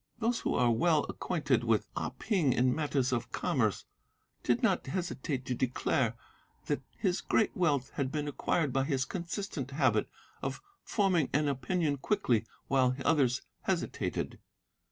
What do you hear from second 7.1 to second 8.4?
great wealth had been